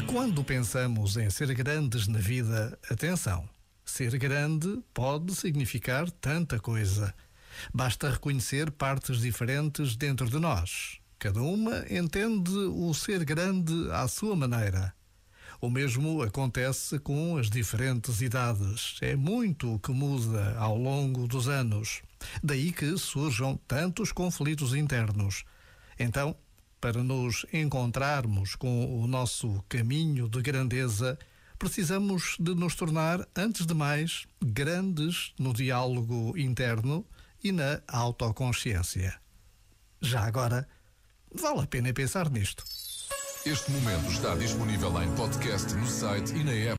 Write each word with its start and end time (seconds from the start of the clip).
Quando 0.00 0.44
pensamos 0.44 1.16
em 1.16 1.28
ser 1.30 1.54
grandes 1.54 2.06
na 2.06 2.18
vida, 2.18 2.78
atenção, 2.90 3.48
ser 3.84 4.16
grande 4.18 4.82
pode 4.94 5.34
significar 5.34 6.10
tanta 6.10 6.58
coisa. 6.58 7.14
Basta 7.72 8.10
reconhecer 8.10 8.70
partes 8.70 9.20
diferentes 9.20 9.96
dentro 9.96 10.28
de 10.28 10.38
nós. 10.38 10.98
Cada 11.18 11.40
uma 11.40 11.84
entende 11.90 12.50
o 12.50 12.92
ser 12.94 13.24
grande 13.24 13.90
à 13.90 14.08
sua 14.08 14.34
maneira. 14.34 14.94
O 15.60 15.70
mesmo 15.70 16.22
acontece 16.22 16.98
com 16.98 17.36
as 17.36 17.48
diferentes 17.48 18.20
idades. 18.20 18.96
É 19.00 19.14
muito 19.14 19.74
o 19.74 19.78
que 19.78 19.92
muda 19.92 20.56
ao 20.58 20.76
longo 20.76 21.28
dos 21.28 21.48
anos. 21.48 22.02
Daí 22.42 22.72
que 22.72 22.98
surjam 22.98 23.56
tantos 23.68 24.10
conflitos 24.10 24.74
internos. 24.74 25.44
Então, 25.98 26.34
para 26.82 27.04
nos 27.04 27.46
encontrarmos 27.52 28.56
com 28.56 29.00
o 29.00 29.06
nosso 29.06 29.64
caminho 29.68 30.28
de 30.28 30.42
grandeza, 30.42 31.16
precisamos 31.56 32.36
de 32.40 32.56
nos 32.56 32.74
tornar, 32.74 33.24
antes 33.36 33.64
de 33.64 33.72
mais, 33.72 34.26
grandes 34.44 35.32
no 35.38 35.54
diálogo 35.54 36.36
interno 36.36 37.06
e 37.42 37.52
na 37.52 37.80
autoconsciência. 37.86 39.16
Já 40.00 40.24
agora, 40.26 40.68
vale 41.32 41.60
a 41.60 41.66
pena 41.68 41.92
pensar 41.92 42.28
nisto. 42.28 42.64
Este 43.46 43.70
momento 43.70 44.10
está 44.10 44.34
disponível 44.34 45.00
em 45.00 45.14
podcast 45.14 45.72
no 45.74 45.86
site 45.86 46.32
e 46.34 46.42
na 46.42 46.52
app. 46.52 46.70